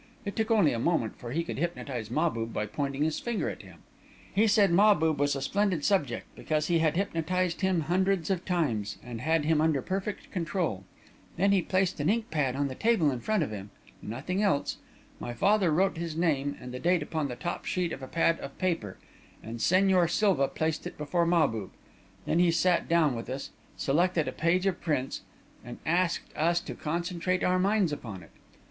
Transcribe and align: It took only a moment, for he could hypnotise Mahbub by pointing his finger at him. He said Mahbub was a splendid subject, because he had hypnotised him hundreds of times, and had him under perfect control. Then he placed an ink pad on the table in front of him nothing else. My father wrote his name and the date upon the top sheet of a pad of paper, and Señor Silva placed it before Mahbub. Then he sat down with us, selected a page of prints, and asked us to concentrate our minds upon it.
It 0.25 0.35
took 0.35 0.49
only 0.49 0.73
a 0.73 0.79
moment, 0.79 1.15
for 1.19 1.29
he 1.31 1.43
could 1.43 1.59
hypnotise 1.59 2.09
Mahbub 2.09 2.51
by 2.51 2.65
pointing 2.65 3.03
his 3.03 3.19
finger 3.19 3.49
at 3.51 3.61
him. 3.61 3.83
He 4.33 4.47
said 4.47 4.71
Mahbub 4.71 5.19
was 5.19 5.35
a 5.35 5.43
splendid 5.43 5.85
subject, 5.85 6.25
because 6.35 6.69
he 6.69 6.79
had 6.79 6.95
hypnotised 6.95 7.61
him 7.61 7.81
hundreds 7.81 8.31
of 8.31 8.43
times, 8.43 8.97
and 9.03 9.21
had 9.21 9.45
him 9.45 9.61
under 9.61 9.79
perfect 9.79 10.31
control. 10.31 10.85
Then 11.37 11.51
he 11.51 11.61
placed 11.61 11.99
an 11.99 12.09
ink 12.09 12.31
pad 12.31 12.55
on 12.55 12.67
the 12.67 12.73
table 12.73 13.11
in 13.11 13.19
front 13.19 13.43
of 13.43 13.51
him 13.51 13.69
nothing 14.01 14.41
else. 14.41 14.77
My 15.19 15.35
father 15.35 15.69
wrote 15.69 15.97
his 15.97 16.17
name 16.17 16.57
and 16.59 16.73
the 16.73 16.79
date 16.79 17.03
upon 17.03 17.27
the 17.27 17.35
top 17.35 17.65
sheet 17.65 17.93
of 17.93 18.01
a 18.01 18.07
pad 18.07 18.39
of 18.39 18.57
paper, 18.57 18.97
and 19.43 19.59
Señor 19.59 20.09
Silva 20.09 20.47
placed 20.47 20.87
it 20.87 20.97
before 20.97 21.27
Mahbub. 21.27 21.69
Then 22.25 22.39
he 22.39 22.49
sat 22.49 22.89
down 22.89 23.15
with 23.15 23.29
us, 23.29 23.51
selected 23.77 24.27
a 24.27 24.31
page 24.31 24.65
of 24.65 24.81
prints, 24.81 25.21
and 25.63 25.77
asked 25.85 26.35
us 26.35 26.59
to 26.61 26.73
concentrate 26.73 27.43
our 27.43 27.59
minds 27.59 27.93
upon 27.93 28.23
it. 28.23 28.31